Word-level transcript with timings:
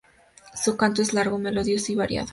Su 0.55 0.77
canto 0.77 1.03
es 1.03 1.13
largo, 1.13 1.37
melodioso 1.37 1.91
y 1.91 1.95
variado. 1.95 2.29